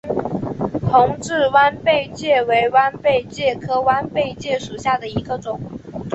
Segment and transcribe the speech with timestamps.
[0.89, 5.59] 同志弯贝介为弯贝介科弯贝介属下的一个种。